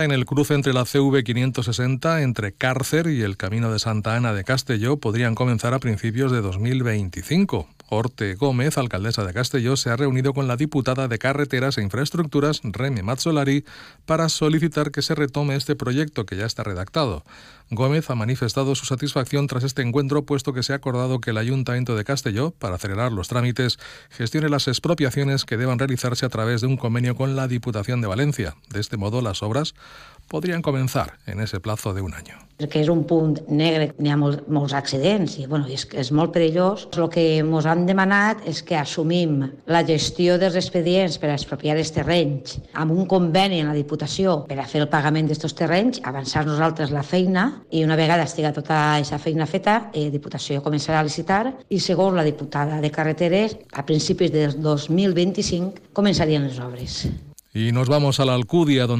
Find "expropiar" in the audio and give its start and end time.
41.32-41.78